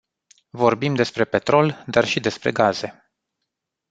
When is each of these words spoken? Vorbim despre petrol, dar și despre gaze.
Vorbim 0.61 0.95
despre 0.95 1.25
petrol, 1.25 1.83
dar 1.87 2.05
și 2.05 2.19
despre 2.19 2.51
gaze. 2.51 3.11